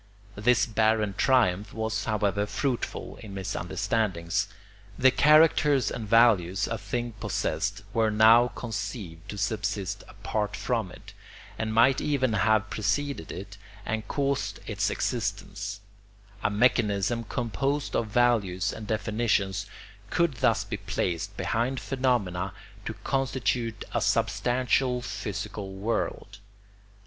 [0.35, 4.47] This barren triumph was, however, fruitful in misunderstandings.
[4.97, 11.13] The characters and values a thing possessed were now conceived to subsist apart from it,
[11.59, 15.81] and might even have preceded it and caused its existence;
[16.41, 19.67] a mechanism composed of values and definitions
[20.09, 22.53] could thus be placed behind phenomena
[22.85, 26.39] to constitute a substantial physical world.